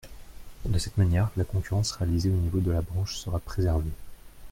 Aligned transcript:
De 0.65 0.79
cette 0.79 0.97
manière, 0.97 1.29
la 1.37 1.43
concurrence 1.43 1.91
réalisée 1.91 2.31
au 2.31 2.33
niveau 2.33 2.59
de 2.59 2.71
la 2.71 2.81
branche 2.81 3.17
sera 3.17 3.37
préservée. 3.39 3.91